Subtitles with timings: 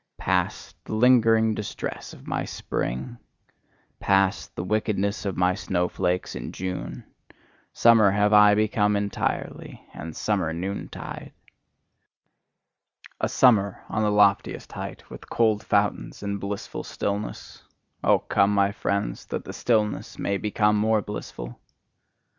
[0.17, 3.19] Past, the lingering distress of my spring!
[3.99, 7.03] Past, the wickedness of my snowflakes in June!
[7.71, 11.33] Summer have I become entirely, and summer noontide!
[13.19, 17.61] A summer on the loftiest height, with cold fountains and blissful stillness:
[18.03, 21.59] oh, come, my friends, that the stillness may become more blissful!